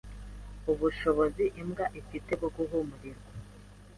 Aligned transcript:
Ubushobozi 0.71 1.45
imbwa 1.61 1.85
ifite 2.01 2.31
bwo 2.39 2.49
guhumurirwa 2.55 3.31